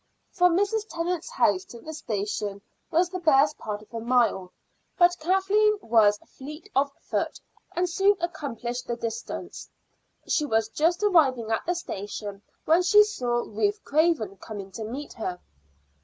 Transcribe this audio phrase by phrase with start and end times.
[0.31, 0.87] From Mrs.
[0.89, 4.51] Tennant's house to the station was the best part of a mile,
[4.97, 7.39] but Kathleen was fleet of foot
[7.75, 9.69] and soon accomplished the distance.
[10.27, 15.13] She was just arriving at the station when she saw Ruth Craven coming to meet
[15.13, 15.39] her.